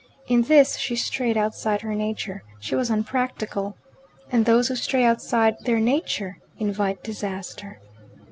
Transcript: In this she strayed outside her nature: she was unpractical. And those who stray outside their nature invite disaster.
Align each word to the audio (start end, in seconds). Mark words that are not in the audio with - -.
In 0.27 0.41
this 0.41 0.77
she 0.77 0.95
strayed 0.95 1.37
outside 1.37 1.81
her 1.81 1.93
nature: 1.93 2.41
she 2.59 2.73
was 2.73 2.89
unpractical. 2.89 3.77
And 4.31 4.45
those 4.47 4.69
who 4.69 4.75
stray 4.75 5.03
outside 5.03 5.57
their 5.63 5.79
nature 5.79 6.39
invite 6.57 7.03
disaster. 7.03 7.79